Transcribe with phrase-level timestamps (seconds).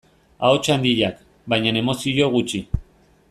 [0.47, 1.19] Ahots handiak,
[1.53, 2.63] baina emozio gutxi.